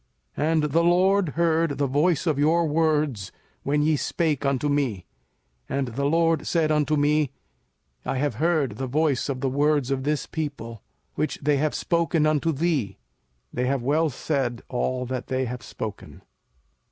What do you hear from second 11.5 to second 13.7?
have spoken unto thee: they